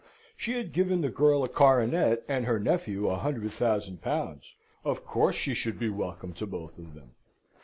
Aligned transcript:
She 0.35 0.53
had 0.53 0.73
given 0.73 1.01
the 1.01 1.11
girl 1.11 1.43
a 1.43 1.47
coronet 1.47 2.23
and 2.27 2.45
her 2.45 2.59
nephew 2.59 3.07
a 3.07 3.17
hundred 3.19 3.51
thousand 3.51 4.01
pounds. 4.01 4.55
Of 4.83 5.05
course 5.05 5.35
she 5.35 5.53
should 5.53 5.77
be 5.77 5.89
welcome 5.89 6.33
to 6.33 6.47
both 6.47 6.79
of 6.79 6.95
them. 6.95 7.11